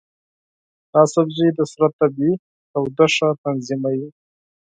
دا 0.91 1.01
سبزی 1.13 1.49
د 1.57 1.59
بدن 1.71 1.89
طبیعي 1.99 2.33
تودوخه 2.71 3.29
تنظیموي. 3.43 4.07